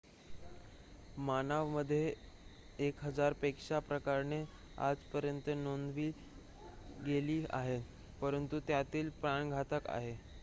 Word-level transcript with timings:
मानवामध्ये 1.17 2.13
एक 2.79 3.03
हजार 3.03 3.33
पेक्षा 3.41 3.79
प्रकरणे 3.81 4.43
आजपर्यंत 4.79 5.49
नोंदवली 5.57 6.09
गेली 7.05 7.41
आहेत 7.51 7.83
परंतु 8.21 8.59
त्यातील 8.67 9.09
प्राणघातक 9.21 9.87
आहेत 9.89 10.17